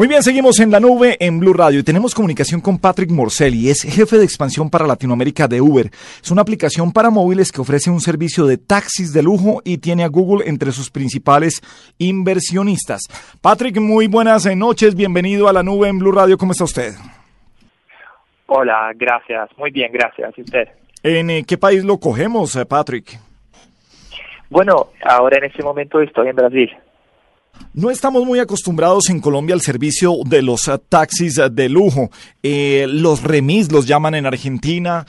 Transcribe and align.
Muy 0.00 0.08
bien, 0.08 0.22
seguimos 0.22 0.58
en 0.60 0.70
la 0.70 0.80
nube 0.80 1.18
en 1.20 1.38
Blue 1.40 1.52
Radio 1.52 1.80
y 1.80 1.82
tenemos 1.82 2.14
comunicación 2.14 2.62
con 2.62 2.78
Patrick 2.78 3.10
Morcelli, 3.10 3.68
es 3.68 3.82
jefe 3.82 4.16
de 4.16 4.24
expansión 4.24 4.70
para 4.70 4.86
Latinoamérica 4.86 5.46
de 5.46 5.60
Uber. 5.60 5.90
Es 6.22 6.30
una 6.30 6.40
aplicación 6.40 6.90
para 6.90 7.10
móviles 7.10 7.52
que 7.52 7.60
ofrece 7.60 7.90
un 7.90 8.00
servicio 8.00 8.46
de 8.46 8.56
taxis 8.56 9.12
de 9.12 9.22
lujo 9.22 9.60
y 9.62 9.76
tiene 9.76 10.02
a 10.02 10.08
Google 10.08 10.48
entre 10.48 10.72
sus 10.72 10.90
principales 10.90 11.60
inversionistas. 11.98 13.02
Patrick, 13.42 13.76
muy 13.76 14.06
buenas 14.06 14.46
noches, 14.56 14.94
bienvenido 14.94 15.50
a 15.50 15.52
la 15.52 15.62
nube 15.62 15.88
en 15.88 15.98
Blue 15.98 16.12
Radio, 16.12 16.38
¿cómo 16.38 16.52
está 16.52 16.64
usted? 16.64 16.94
Hola, 18.46 18.92
gracias, 18.94 19.50
muy 19.58 19.70
bien, 19.70 19.92
gracias. 19.92 20.32
¿Y 20.38 20.40
usted? 20.40 20.66
¿En 21.02 21.28
eh, 21.28 21.44
qué 21.46 21.58
país 21.58 21.84
lo 21.84 21.98
cogemos, 21.98 22.56
eh, 22.56 22.64
Patrick? 22.64 23.18
Bueno, 24.48 24.92
ahora 25.04 25.36
en 25.36 25.44
este 25.44 25.62
momento 25.62 26.00
estoy 26.00 26.28
en 26.28 26.36
Brasil. 26.36 26.70
No 27.72 27.92
estamos 27.92 28.24
muy 28.24 28.40
acostumbrados 28.40 29.10
en 29.10 29.20
Colombia 29.20 29.54
al 29.54 29.60
servicio 29.60 30.14
de 30.26 30.42
los 30.42 30.66
eh, 30.66 30.72
taxis 30.88 31.38
eh, 31.38 31.48
de 31.50 31.68
lujo. 31.68 32.10
Eh, 32.42 32.86
los 32.88 33.22
remis 33.22 33.70
los 33.70 33.86
llaman 33.86 34.16
en 34.16 34.26
Argentina, 34.26 35.06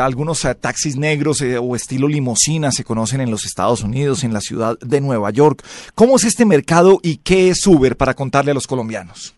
algunos 0.00 0.42
taxis 0.60 0.96
negros 0.96 1.40
o 1.40 1.76
estilo 1.76 2.08
limosina 2.08 2.72
se 2.72 2.82
conocen 2.82 3.20
en 3.20 3.30
los 3.30 3.44
Estados 3.44 3.84
Unidos, 3.84 4.24
en 4.24 4.32
la 4.32 4.40
ciudad 4.40 4.76
de 4.80 5.00
Nueva 5.00 5.30
York. 5.30 5.62
¿Cómo 5.94 6.16
es 6.16 6.24
este 6.24 6.44
mercado 6.44 6.98
y 7.00 7.18
qué 7.18 7.48
es 7.48 7.64
Uber 7.64 7.96
para 7.96 8.14
contarle 8.14 8.50
a 8.50 8.54
los 8.54 8.66
colombianos? 8.66 9.36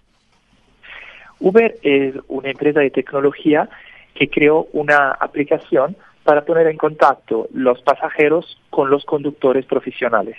Uber 1.41 1.77
es 1.83 2.15
una 2.29 2.51
empresa 2.51 2.81
de 2.81 2.91
tecnología 2.91 3.69
que 4.15 4.31
creó 4.31 4.69
una 4.73 5.11
aplicación 5.11 5.95
para 6.25 6.45
poner 6.47 6.69
en 6.69 6.79
contacto 6.79 7.48
los 7.53 7.83
pasajeros 7.83 8.59
con 8.70 8.89
los 8.89 9.05
conductores 9.05 9.67
profesionales. 9.67 10.37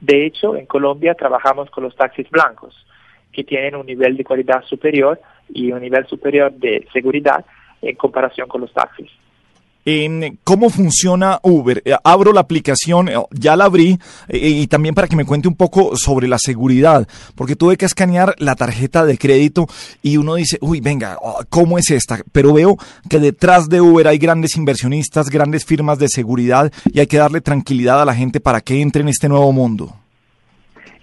De 0.00 0.26
hecho, 0.26 0.56
en 0.56 0.66
Colombia 0.66 1.14
trabajamos 1.14 1.70
con 1.70 1.84
los 1.84 1.96
taxis 1.96 2.28
blancos, 2.30 2.86
que 3.32 3.44
tienen 3.44 3.76
un 3.76 3.86
nivel 3.86 4.16
de 4.16 4.24
calidad 4.24 4.62
superior 4.64 5.20
y 5.48 5.72
un 5.72 5.80
nivel 5.80 6.06
superior 6.06 6.52
de 6.52 6.86
seguridad 6.92 7.44
en 7.82 7.96
comparación 7.96 8.48
con 8.48 8.60
los 8.62 8.72
taxis. 8.72 9.10
¿Cómo 10.42 10.68
funciona 10.68 11.38
Uber? 11.44 11.80
Eh, 11.84 11.94
abro 12.02 12.32
la 12.32 12.40
aplicación, 12.40 13.08
eh, 13.08 13.14
ya 13.30 13.54
la 13.54 13.66
abrí, 13.66 13.96
eh, 14.26 14.38
y 14.38 14.66
también 14.66 14.96
para 14.96 15.06
que 15.06 15.14
me 15.14 15.24
cuente 15.24 15.46
un 15.46 15.54
poco 15.54 15.94
sobre 15.96 16.26
la 16.26 16.38
seguridad, 16.38 17.06
porque 17.36 17.54
tuve 17.54 17.76
que 17.76 17.84
escanear 17.84 18.34
la 18.38 18.56
tarjeta 18.56 19.04
de 19.04 19.16
crédito 19.16 19.66
y 20.02 20.16
uno 20.16 20.34
dice, 20.34 20.58
uy, 20.60 20.80
venga, 20.80 21.18
oh, 21.22 21.38
¿cómo 21.48 21.78
es 21.78 21.92
esta? 21.92 22.18
Pero 22.32 22.52
veo 22.52 22.76
que 23.08 23.20
detrás 23.20 23.68
de 23.68 23.80
Uber 23.80 24.08
hay 24.08 24.18
grandes 24.18 24.56
inversionistas, 24.56 25.30
grandes 25.30 25.64
firmas 25.64 26.00
de 26.00 26.08
seguridad 26.08 26.72
y 26.92 26.98
hay 26.98 27.06
que 27.06 27.18
darle 27.18 27.40
tranquilidad 27.40 28.02
a 28.02 28.04
la 28.04 28.14
gente 28.14 28.40
para 28.40 28.62
que 28.62 28.80
entre 28.80 29.02
en 29.02 29.08
este 29.08 29.28
nuevo 29.28 29.52
mundo. 29.52 29.94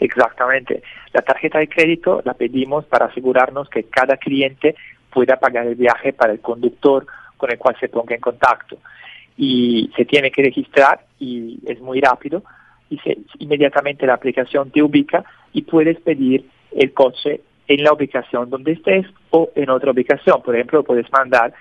Exactamente. 0.01 0.83
La 1.13 1.21
tarjeta 1.21 1.59
de 1.59 1.69
crédito 1.69 2.21
la 2.25 2.33
pedimos 2.33 2.83
para 2.87 3.05
asegurarnos 3.05 3.69
que 3.69 3.83
cada 3.83 4.17
cliente 4.17 4.75
pueda 5.09 5.37
pagar 5.37 5.67
el 5.67 5.75
viaje 5.75 6.11
para 6.11 6.33
el 6.33 6.41
conductor 6.41 7.05
con 7.43 7.51
el 7.51 7.57
cual 7.57 7.75
se 7.77 7.89
ponga 7.89 8.15
en 8.15 8.21
contacto. 8.21 8.77
Y 9.35 9.91
se 9.97 10.05
tiene 10.05 10.31
que 10.31 10.43
registrar 10.43 11.01
y 11.19 11.59
es 11.65 11.81
muy 11.81 11.99
rápido 11.99 12.41
y 12.89 12.97
se, 12.99 13.17
inmediatamente 13.39 14.07
la 14.07 14.13
aplicación 14.13 14.71
te 14.71 14.81
ubica 14.81 15.25
y 15.51 15.63
puedes 15.63 15.99
pedir 15.99 16.45
el 16.71 16.93
coche 16.93 17.41
en 17.67 17.83
la 17.83 17.91
ubicación 17.91 18.49
donde 18.49 18.71
estés 18.71 19.05
o 19.31 19.49
en 19.55 19.69
otra 19.69 19.91
ubicación. 19.91 20.41
Por 20.41 20.55
ejemplo, 20.55 20.79
lo 20.79 20.85
puedes 20.85 21.11
mandar, 21.11 21.53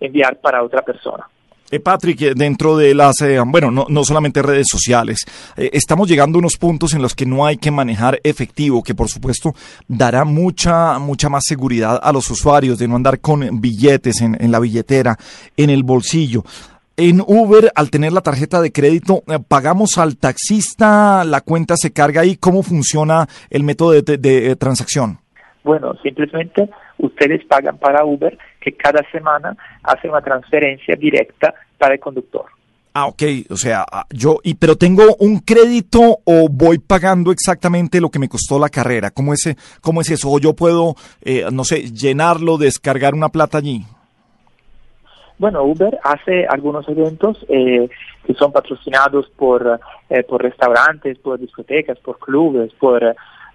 enviar 0.00 0.40
para 0.40 0.62
otra 0.62 0.80
persona. 0.80 1.28
Eh, 1.70 1.80
Patrick, 1.80 2.22
eh, 2.22 2.32
dentro 2.34 2.76
de 2.76 2.94
las, 2.94 3.20
eh, 3.22 3.38
bueno, 3.44 3.70
no, 3.70 3.86
no, 3.88 4.04
solamente 4.04 4.42
redes 4.42 4.68
sociales, 4.70 5.24
estamos 5.56 6.08
llegando 6.08 6.38
a 6.38 6.40
unos 6.40 6.56
puntos 6.56 6.94
en 6.94 7.02
los 7.02 7.14
que 7.14 7.26
no 7.26 7.44
hay 7.44 7.56
que 7.56 7.70
manejar 7.70 8.20
efectivo, 8.22 8.82
que 8.82 8.94
por 8.94 9.08
supuesto 9.08 9.54
dará 9.88 10.24
mucha, 10.24 10.98
mucha 10.98 11.28
más 11.28 11.44
seguridad 11.46 11.98
a 12.02 12.12
los 12.12 12.30
usuarios 12.30 12.78
de 12.78 12.86
no 12.86 12.96
andar 12.96 13.20
con 13.20 13.60
billetes 13.60 14.20
en, 14.20 14.50
la 14.50 14.60
billetera, 14.60 15.18
en 15.56 15.70
el 15.70 15.82
bolsillo. 15.82 16.44
En 16.96 17.20
Uber, 17.20 17.72
al 17.74 17.90
tener 17.90 18.12
la 18.12 18.22
tarjeta 18.22 18.62
de 18.62 18.72
crédito, 18.72 19.22
pagamos 19.48 19.98
al 19.98 20.16
taxista, 20.16 21.24
la 21.24 21.42
cuenta 21.42 21.76
se 21.76 21.90
carga 21.90 22.22
ahí. 22.22 22.36
¿Cómo 22.36 22.62
funciona 22.62 23.28
el 23.50 23.64
método 23.64 23.90
de 23.92 24.56
transacción? 24.56 25.18
Bueno, 25.66 25.94
simplemente 26.00 26.70
ustedes 26.98 27.44
pagan 27.46 27.76
para 27.78 28.04
Uber 28.04 28.38
que 28.60 28.76
cada 28.76 29.02
semana 29.10 29.56
hace 29.82 30.08
una 30.08 30.20
transferencia 30.20 30.94
directa 30.94 31.52
para 31.76 31.94
el 31.94 32.00
conductor. 32.00 32.44
Ah, 32.94 33.06
ok, 33.08 33.22
o 33.50 33.56
sea, 33.56 33.84
ah, 33.90 34.06
yo, 34.10 34.38
y 34.44 34.54
pero 34.54 34.76
tengo 34.76 35.16
un 35.18 35.40
crédito 35.40 36.18
o 36.24 36.48
voy 36.48 36.78
pagando 36.78 37.32
exactamente 37.32 38.00
lo 38.00 38.10
que 38.10 38.20
me 38.20 38.28
costó 38.28 38.60
la 38.60 38.68
carrera. 38.68 39.10
¿Cómo 39.10 39.32
es, 39.32 39.56
cómo 39.80 40.02
es 40.02 40.10
eso? 40.12 40.30
O 40.30 40.38
yo 40.38 40.54
puedo, 40.54 40.94
eh, 41.20 41.44
no 41.52 41.64
sé, 41.64 41.90
llenarlo, 41.90 42.58
descargar 42.58 43.14
una 43.14 43.30
plata 43.30 43.58
allí. 43.58 43.84
Bueno, 45.38 45.64
Uber 45.64 45.98
hace 46.04 46.46
algunos 46.46 46.88
eventos 46.88 47.44
eh, 47.48 47.88
que 48.24 48.34
son 48.34 48.52
patrocinados 48.52 49.28
por, 49.30 49.80
eh, 50.10 50.22
por 50.22 50.44
restaurantes, 50.44 51.18
por 51.18 51.40
discotecas, 51.40 51.98
por 51.98 52.20
clubes, 52.20 52.72
por 52.74 53.02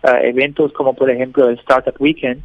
eventos 0.03 0.73
como 0.73 0.93
por 0.93 1.09
ejemplo 1.09 1.47
el 1.47 1.59
Startup 1.59 1.95
Weekend, 1.99 2.41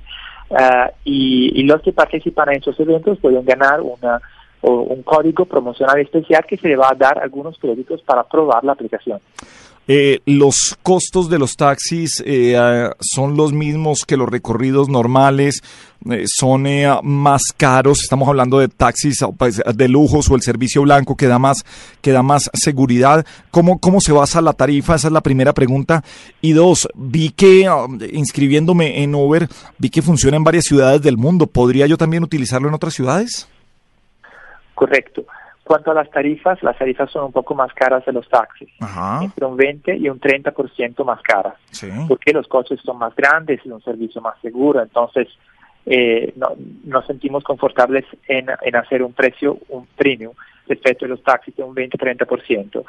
eh, 0.50 0.90
y, 1.04 1.62
los 1.64 1.82
que 1.82 1.92
participan 1.92 2.50
en 2.50 2.58
esos 2.58 2.78
eventos 2.78 3.18
pueden 3.18 3.44
ganar 3.44 3.80
una, 3.80 4.20
un 4.70 5.02
código 5.02 5.44
promocional 5.44 6.00
especial 6.00 6.44
que 6.46 6.56
se 6.56 6.68
le 6.68 6.76
va 6.76 6.90
a 6.90 6.94
dar 6.94 7.18
algunos 7.18 7.58
créditos 7.58 8.02
para 8.02 8.24
probar 8.24 8.64
la 8.64 8.72
aplicación. 8.72 9.20
Eh, 9.88 10.18
los 10.26 10.76
costos 10.82 11.30
de 11.30 11.38
los 11.38 11.54
taxis 11.54 12.20
eh, 12.26 12.56
ah, 12.56 12.96
son 13.00 13.36
los 13.36 13.52
mismos 13.52 14.04
que 14.04 14.16
los 14.16 14.28
recorridos 14.28 14.88
normales, 14.88 15.62
eh, 16.10 16.24
son 16.26 16.66
más 17.04 17.42
caros. 17.56 18.02
Estamos 18.02 18.28
hablando 18.28 18.58
de 18.58 18.66
taxis 18.66 19.24
pues, 19.38 19.62
de 19.72 19.88
lujos 19.88 20.28
o 20.28 20.34
el 20.34 20.42
servicio 20.42 20.82
blanco 20.82 21.16
que 21.16 21.28
da 21.28 21.38
más, 21.38 21.64
que 22.00 22.10
da 22.10 22.24
más 22.24 22.50
seguridad. 22.52 23.24
¿Cómo, 23.52 23.78
¿Cómo 23.78 24.00
se 24.00 24.12
basa 24.12 24.40
la 24.40 24.54
tarifa? 24.54 24.96
Esa 24.96 25.06
es 25.06 25.12
la 25.12 25.20
primera 25.20 25.54
pregunta. 25.54 26.02
Y 26.40 26.52
dos, 26.52 26.88
vi 26.96 27.30
que 27.30 27.68
ah, 27.68 27.86
inscribiéndome 28.12 29.04
en 29.04 29.14
Uber, 29.14 29.48
vi 29.78 29.90
que 29.90 30.02
funciona 30.02 30.36
en 30.36 30.44
varias 30.44 30.64
ciudades 30.64 31.00
del 31.02 31.16
mundo. 31.16 31.46
¿Podría 31.46 31.86
yo 31.86 31.96
también 31.96 32.24
utilizarlo 32.24 32.66
en 32.66 32.74
otras 32.74 32.94
ciudades? 32.94 33.46
Correcto. 34.76 35.24
Cuanto 35.64 35.90
a 35.90 35.94
las 35.94 36.08
tarifas, 36.10 36.62
las 36.62 36.78
tarifas 36.78 37.10
son 37.10 37.24
un 37.24 37.32
poco 37.32 37.54
más 37.54 37.72
caras 37.72 38.04
de 38.04 38.12
los 38.12 38.28
taxis, 38.28 38.68
entre 39.20 39.46
un 39.46 39.56
20 39.56 39.96
y 39.96 40.08
un 40.08 40.20
30% 40.20 41.04
más 41.04 41.20
caras, 41.22 41.54
porque 42.06 42.32
los 42.32 42.46
coches 42.46 42.78
son 42.84 42.98
más 42.98 43.16
grandes 43.16 43.60
y 43.64 43.70
un 43.70 43.82
servicio 43.82 44.20
más 44.20 44.38
seguro, 44.40 44.80
entonces 44.80 45.26
eh, 45.86 46.32
no, 46.36 46.54
nos 46.84 47.04
sentimos 47.06 47.42
confortables 47.42 48.04
en, 48.28 48.46
en, 48.62 48.76
hacer 48.76 49.02
un 49.02 49.12
precio, 49.12 49.58
un 49.70 49.86
premium 49.96 50.34
respecto 50.68 51.06
a 51.06 51.08
los 51.08 51.22
taxis 51.24 51.56
de 51.56 51.64
un 51.64 51.74
20-30%. 51.74 52.84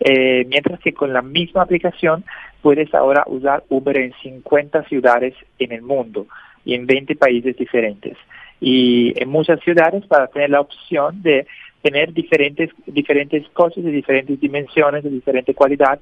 Eh, 0.00 0.44
mientras 0.48 0.80
que 0.80 0.94
con 0.94 1.12
la 1.12 1.22
misma 1.22 1.62
aplicación 1.62 2.24
puedes 2.60 2.92
ahora 2.94 3.24
usar 3.26 3.62
Uber 3.68 3.96
en 3.98 4.12
50 4.22 4.82
ciudades 4.84 5.34
en 5.58 5.70
el 5.70 5.82
mundo 5.82 6.26
y 6.64 6.74
en 6.74 6.86
20 6.86 7.14
países 7.14 7.56
diferentes. 7.56 8.16
Y 8.60 9.12
en 9.20 9.28
muchas 9.28 9.60
ciudades 9.60 10.06
para 10.06 10.28
tener 10.28 10.50
la 10.50 10.60
opción 10.60 11.22
de 11.22 11.46
tener 11.82 12.12
diferentes, 12.12 12.70
diferentes 12.86 13.48
cosas 13.50 13.84
de 13.84 13.90
diferentes 13.90 14.40
dimensiones, 14.40 15.04
de 15.04 15.10
diferente 15.10 15.54
cualidad. 15.54 16.00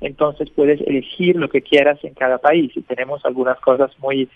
Entonces 0.00 0.48
puedes 0.50 0.80
elegir 0.80 1.36
lo 1.36 1.48
que 1.48 1.60
quieras 1.60 1.98
en 2.04 2.14
cada 2.14 2.38
país. 2.38 2.70
Y 2.76 2.82
tenemos 2.82 3.24
algunas 3.24 3.58
cosas 3.60 3.90
muy 3.98 4.28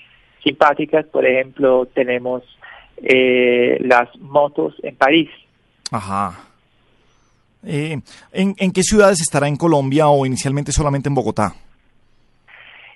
simpáticas. 0.42 1.06
Por 1.06 1.24
ejemplo, 1.24 1.86
tenemos 1.94 2.42
eh, 2.98 3.78
las 3.80 4.14
motos 4.18 4.74
en 4.82 4.96
París. 4.96 5.30
Ajá. 5.90 6.38
Eh, 7.64 8.00
¿en, 8.32 8.54
¿En 8.58 8.72
qué 8.72 8.82
ciudades 8.82 9.20
estará 9.20 9.46
en 9.46 9.56
Colombia 9.56 10.08
o 10.08 10.26
inicialmente 10.26 10.72
solamente 10.72 11.08
en 11.08 11.14
Bogotá? 11.14 11.54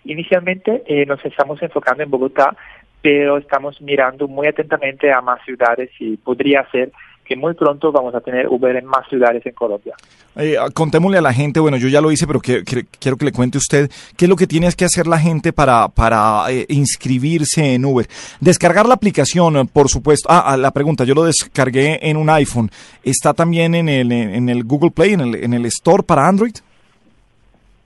Inicialmente 0.07 0.85
eh, 0.87 1.05
nos 1.05 1.25
estamos 1.25 1.61
enfocando 1.63 2.03
en 2.03 2.11
Bogotá, 2.11 2.57
pero 3.03 3.39
estamos 3.39 3.81
mirando 3.81 4.29
muy 4.29 4.47
atentamente 4.47 5.13
a 5.13 5.21
más 5.21 5.45
ciudades 5.45 5.91
y 5.99 6.17
podría 6.17 6.69
ser 6.71 6.93
que 7.27 7.37
muy 7.37 7.55
pronto 7.55 7.91
vamos 7.91 8.15
a 8.15 8.21
tener 8.21 8.47
Uber 8.49 8.77
en 8.77 8.87
más 8.87 9.07
ciudades 9.09 9.45
en 9.45 9.53
Colombia. 9.53 9.95
Eh, 10.37 10.57
contémosle 10.73 11.19
a 11.19 11.21
la 11.21 11.33
gente, 11.33 11.61
bueno, 11.61 11.77
yo 11.77 11.89
ya 11.89 12.01
lo 12.01 12.13
hice, 12.13 12.27
pero 12.27 12.41
quiero 12.41 13.17
que 13.17 13.25
le 13.25 13.33
cuente 13.33 13.59
usted 13.59 13.91
qué 14.17 14.27
es 14.27 14.29
lo 14.29 14.37
que 14.37 14.47
tiene 14.47 14.71
que 14.73 14.85
hacer 14.85 15.07
la 15.07 15.19
gente 15.19 15.53
para, 15.53 15.89
para 15.89 16.45
eh, 16.51 16.67
inscribirse 16.69 17.75
en 17.75 17.85
Uber. 17.85 18.07
Descargar 18.41 18.87
la 18.87 18.95
aplicación, 18.95 19.69
por 19.69 19.89
supuesto. 19.89 20.29
Ah, 20.31 20.45
ah, 20.47 20.57
la 20.57 20.71
pregunta, 20.71 21.05
yo 21.05 21.15
lo 21.15 21.25
descargué 21.25 21.99
en 22.03 22.17
un 22.17 22.31
iPhone. 22.31 22.71
¿Está 23.03 23.35
también 23.35 23.75
en 23.75 23.89
el, 23.89 24.13
en 24.13 24.49
el 24.49 24.65
Google 24.65 24.91
Play, 24.91 25.15
en 25.15 25.21
el, 25.21 25.35
en 25.37 25.55
el 25.55 25.67
Store 25.67 26.03
para 26.03 26.29
Android? 26.29 26.55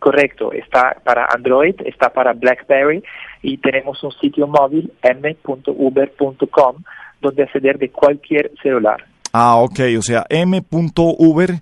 Correcto, 0.00 0.52
está 0.52 0.96
para 1.04 1.28
Android, 1.32 1.76
está 1.84 2.10
para 2.12 2.32
BlackBerry 2.32 3.04
y 3.42 3.58
tenemos 3.58 4.02
un 4.02 4.10
sitio 4.12 4.48
móvil 4.48 4.92
m.uber.com 5.02 6.76
donde 7.20 7.42
acceder 7.42 7.78
de 7.78 7.90
cualquier 7.90 8.50
celular. 8.62 9.04
Ah, 9.32 9.56
ok, 9.56 9.80
o 9.98 10.02
sea, 10.02 10.24
m.uber.com. 10.28 11.60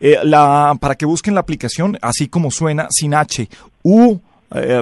Eh, 0.00 0.18
la, 0.24 0.74
para 0.80 0.96
que 0.96 1.06
busquen 1.06 1.34
la 1.34 1.40
aplicación, 1.40 1.96
así 2.02 2.28
como 2.28 2.50
suena, 2.50 2.88
sin 2.90 3.14
H, 3.14 3.46
U 3.82 4.18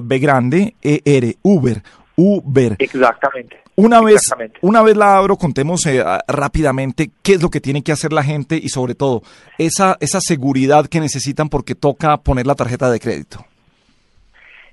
B 0.03 0.19
grande, 0.19 0.75
E-R, 0.83 1.37
Uber. 1.43 1.83
Uber. 2.17 2.77
Exactamente. 2.79 3.62
Una 3.75 4.03
vez, 4.03 4.31
una 4.61 4.83
vez 4.83 4.97
la 4.97 5.17
abro, 5.17 5.37
contemos 5.37 5.87
eh, 5.87 6.05
rápidamente 6.29 7.11
qué 7.23 7.35
es 7.35 7.43
lo 7.43 7.49
que 7.49 7.61
tiene 7.61 7.83
que 7.83 7.93
hacer 7.93 8.13
la 8.13 8.23
gente 8.23 8.57
y 8.57 8.69
sobre 8.69 8.95
todo 8.95 9.23
esa, 9.57 9.97
esa 10.01 10.21
seguridad 10.21 10.87
que 10.87 11.01
necesitan 11.01 11.49
porque 11.49 11.75
toca 11.75 12.19
poner 12.19 12.47
la 12.47 12.55
tarjeta 12.55 12.91
de 12.91 13.01
crédito. 13.01 13.47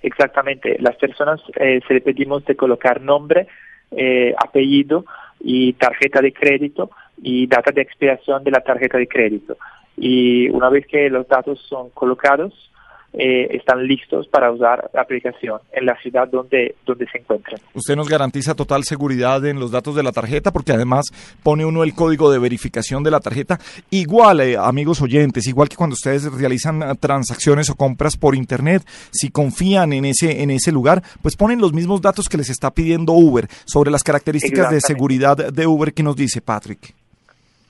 Exactamente. 0.02 0.78
Las 0.80 0.98
personas 0.98 1.42
eh, 1.60 1.80
se 1.88 1.94
le 1.94 2.02
pedimos 2.02 2.46
de 2.46 2.56
colocar 2.56 3.02
nombre, 3.02 3.48
eh, 3.92 4.34
apellido 4.38 5.06
y 5.40 5.74
tarjeta 5.74 6.22
de 6.22 6.34
crédito 6.34 6.92
y 7.22 7.48
data 7.48 7.72
de 7.72 7.82
expiración 7.82 8.44
de 8.44 8.52
la 8.52 8.62
tarjeta 8.62 8.98
de 8.98 9.08
crédito. 9.08 9.58
Y 9.96 10.50
una 10.50 10.70
vez 10.70 10.86
que 10.88 11.10
los 11.10 11.28
datos 11.28 11.60
son 11.68 11.90
colocados, 11.92 12.70
eh, 13.14 13.48
están 13.52 13.86
listos 13.88 14.28
para 14.28 14.52
usar 14.52 14.90
la 14.94 15.02
aplicación 15.02 15.60
en 15.72 15.86
la 15.86 16.00
ciudad 16.00 16.28
donde, 16.28 16.76
donde 16.86 17.08
se 17.12 17.18
encuentren. 17.18 17.60
Usted 17.74 17.96
nos 17.96 18.08
garantiza 18.08 18.56
total 18.56 18.84
seguridad 18.84 19.44
en 19.46 19.60
los 19.60 19.72
datos 19.72 19.96
de 19.96 20.04
la 20.04 20.12
tarjeta 20.12 20.52
porque 20.52 20.74
además 20.74 21.06
pone 21.42 21.66
uno 21.66 21.84
el 21.84 21.94
código 21.94 22.32
de 22.32 22.40
verificación 22.40 23.04
de 23.04 23.12
la 23.12 23.20
tarjeta. 23.20 23.60
Igual, 23.90 24.42
eh, 24.42 24.58
amigos 24.58 25.02
oyentes, 25.02 25.48
igual 25.48 25.70
que 25.70 25.76
cuando 25.76 25.96
ustedes 25.96 26.32
realizan 26.32 26.84
eh, 26.84 26.94
transacciones 27.00 27.70
o 27.70 27.76
compras 27.76 28.16
por 28.16 28.36
internet, 28.36 28.84
si 29.12 29.30
confían 29.30 29.94
en 29.94 30.06
ese, 30.06 30.44
en 30.44 30.52
ese 30.52 30.72
lugar, 30.72 31.02
pues 31.22 31.36
ponen 31.36 31.60
los 31.60 31.74
mismos 31.74 32.02
datos 32.02 32.30
que 32.30 32.38
les 32.38 32.50
está 32.50 32.72
pidiendo 32.72 33.14
Uber 33.14 33.48
sobre 33.66 33.92
las 33.92 34.04
características 34.04 34.72
de 34.72 34.82
seguridad 34.82 35.52
de 35.52 35.68
Uber 35.68 35.94
que 35.94 36.04
nos 36.04 36.16
dice 36.16 36.42
Patrick. 36.42 36.99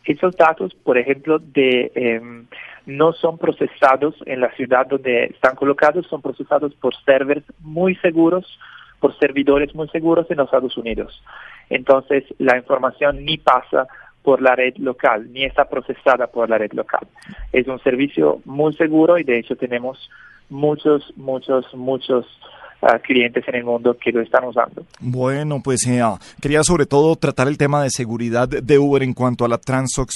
Esos 0.09 0.35
datos, 0.35 0.73
por 0.73 0.97
ejemplo, 0.97 1.37
de... 1.37 1.91
Em, 1.93 2.47
no 2.87 3.13
son 3.13 3.37
procesados 3.37 4.15
en 4.25 4.41
la 4.41 4.51
ciudad 4.55 4.87
donde 4.87 5.25
están 5.25 5.55
colocados, 5.55 6.07
son 6.07 6.23
procesados 6.23 6.73
por 6.73 6.95
servers 7.05 7.43
muy 7.59 7.95
seguros, 7.97 8.59
por 8.99 9.15
servidores 9.19 9.75
muy 9.75 9.87
seguros 9.89 10.25
en 10.31 10.37
los 10.37 10.47
Estados 10.47 10.75
Unidos. 10.75 11.23
Entonces, 11.69 12.23
la 12.39 12.57
información 12.57 13.23
ni 13.23 13.37
pasa 13.37 13.87
por 14.23 14.41
la 14.41 14.55
red 14.55 14.75
local, 14.77 15.31
ni 15.31 15.43
está 15.43 15.69
procesada 15.69 16.25
por 16.25 16.49
la 16.49 16.57
red 16.57 16.73
local. 16.73 17.07
Es 17.53 17.67
un 17.67 17.79
servicio 17.81 18.41
muy 18.45 18.73
seguro 18.73 19.19
y 19.19 19.23
de 19.23 19.37
hecho 19.37 19.55
tenemos 19.55 20.09
muchos, 20.49 21.13
muchos, 21.15 21.71
muchos 21.75 22.25
clientes 23.03 23.43
en 23.47 23.55
el 23.55 23.63
mundo 23.63 23.97
que 24.01 24.11
lo 24.11 24.21
están 24.21 24.45
usando. 24.45 24.85
Bueno, 24.99 25.61
pues 25.61 25.85
eh, 25.85 26.01
ah, 26.01 26.17
quería 26.41 26.63
sobre 26.63 26.85
todo 26.85 27.15
tratar 27.15 27.47
el 27.47 27.57
tema 27.57 27.83
de 27.83 27.89
seguridad 27.89 28.47
de 28.47 28.79
Uber 28.79 29.03
en 29.03 29.13
cuanto 29.13 29.45
a 29.45 29.47
la 29.47 29.59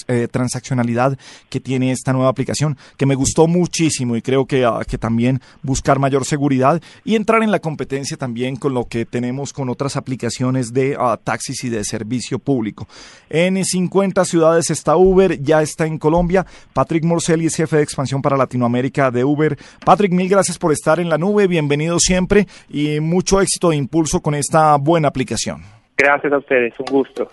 eh, 0.07 0.27
transaccionalidad 0.31 1.17
que 1.49 1.59
tiene 1.59 1.91
esta 1.91 2.13
nueva 2.13 2.29
aplicación, 2.29 2.77
que 2.97 3.05
me 3.05 3.15
gustó 3.15 3.47
muchísimo 3.47 4.15
y 4.15 4.21
creo 4.21 4.45
que, 4.45 4.65
ah, 4.65 4.81
que 4.87 4.97
también 4.97 5.41
buscar 5.61 5.99
mayor 5.99 6.25
seguridad 6.25 6.81
y 7.03 7.15
entrar 7.15 7.43
en 7.43 7.51
la 7.51 7.59
competencia 7.59 8.17
también 8.17 8.55
con 8.55 8.73
lo 8.73 8.85
que 8.85 9.05
tenemos 9.05 9.51
con 9.51 9.69
otras 9.69 9.97
aplicaciones 9.97 10.73
de 10.73 10.95
ah, 10.97 11.19
taxis 11.21 11.63
y 11.65 11.69
de 11.69 11.83
servicio 11.83 12.39
público. 12.39 12.87
En 13.29 13.63
50 13.63 14.23
ciudades 14.25 14.69
está 14.69 14.95
Uber, 14.95 15.41
ya 15.41 15.61
está 15.61 15.85
en 15.85 15.97
Colombia. 15.97 16.45
Patrick 16.73 17.03
Morcelli 17.03 17.47
es 17.47 17.55
jefe 17.55 17.77
de 17.77 17.83
expansión 17.83 18.21
para 18.21 18.37
Latinoamérica 18.37 19.11
de 19.11 19.23
Uber. 19.23 19.57
Patrick, 19.85 20.13
mil 20.13 20.29
gracias 20.29 20.57
por 20.57 20.71
estar 20.71 20.99
en 20.99 21.09
la 21.09 21.17
nube, 21.17 21.47
bienvenido 21.47 21.99
siempre 21.99 22.47
y 22.69 22.99
mucho 22.99 23.41
éxito 23.41 23.71
e 23.71 23.75
impulso 23.75 24.21
con 24.21 24.35
esta 24.35 24.75
buena 24.77 25.07
aplicación. 25.07 25.61
Gracias 25.97 26.33
a 26.33 26.37
ustedes, 26.37 26.73
un 26.79 26.85
gusto. 26.85 27.27